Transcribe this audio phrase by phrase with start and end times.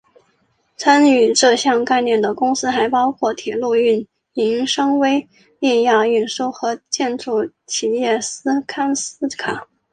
[0.77, 9.67] 参与这项概念的公司还包括铁路运营商威立雅运输和建筑企业斯堪斯卡。